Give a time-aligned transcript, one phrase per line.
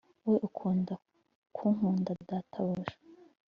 [0.27, 0.95] we unkunda
[1.53, 2.95] k unkunda data buja